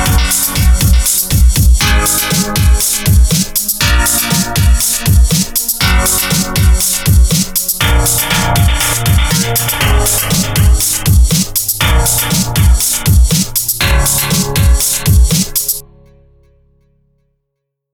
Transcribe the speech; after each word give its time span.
I'm 0.00 0.06
Thank 0.28 0.57
you. 0.57 0.57